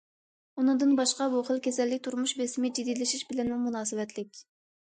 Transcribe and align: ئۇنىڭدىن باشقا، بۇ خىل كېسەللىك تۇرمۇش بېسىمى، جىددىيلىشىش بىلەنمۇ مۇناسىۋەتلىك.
ئۇنىڭدىن 0.61 0.95
باشقا، 0.99 1.27
بۇ 1.33 1.43
خىل 1.51 1.61
كېسەللىك 1.67 2.03
تۇرمۇش 2.09 2.33
بېسىمى، 2.39 2.73
جىددىيلىشىش 2.79 3.23
بىلەنمۇ 3.33 3.63
مۇناسىۋەتلىك. 3.67 4.43